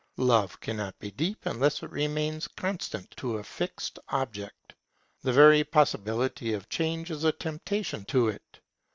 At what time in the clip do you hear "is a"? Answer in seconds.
7.11-7.31